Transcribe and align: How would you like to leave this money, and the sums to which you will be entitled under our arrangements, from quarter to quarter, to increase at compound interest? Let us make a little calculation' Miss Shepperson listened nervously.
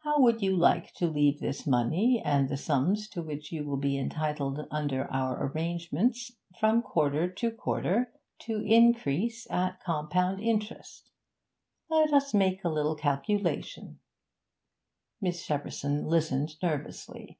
How 0.00 0.20
would 0.20 0.42
you 0.42 0.54
like 0.54 0.92
to 0.96 1.06
leave 1.08 1.40
this 1.40 1.66
money, 1.66 2.20
and 2.22 2.46
the 2.46 2.58
sums 2.58 3.08
to 3.08 3.22
which 3.22 3.50
you 3.50 3.64
will 3.64 3.78
be 3.78 3.96
entitled 3.96 4.60
under 4.70 5.10
our 5.10 5.46
arrangements, 5.46 6.30
from 6.60 6.82
quarter 6.82 7.26
to 7.32 7.50
quarter, 7.50 8.12
to 8.40 8.60
increase 8.60 9.50
at 9.50 9.80
compound 9.82 10.40
interest? 10.42 11.08
Let 11.88 12.12
us 12.12 12.34
make 12.34 12.64
a 12.64 12.68
little 12.68 12.96
calculation' 12.96 13.98
Miss 15.22 15.42
Shepperson 15.46 16.04
listened 16.04 16.62
nervously. 16.62 17.38